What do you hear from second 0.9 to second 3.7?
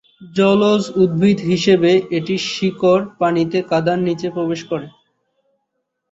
উদ্ভিদ হিসেবে এটির শিকড় পানিতে